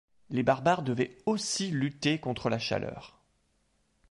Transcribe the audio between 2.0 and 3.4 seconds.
contre la chaleur.